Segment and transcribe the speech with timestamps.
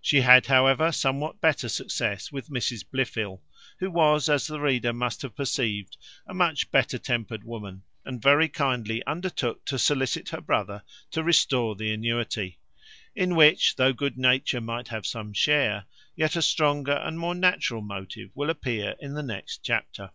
[0.00, 3.40] She had, however, somewhat better success with Mrs Blifil,
[3.78, 5.96] who was, as the reader must have perceived,
[6.26, 11.76] a much better tempered woman, and very kindly undertook to solicit her brother to restore
[11.76, 12.58] the annuity;
[13.14, 15.84] in which, though good nature might have some share,
[16.16, 20.10] yet a stronger and more natural motive will appear in the next chapter.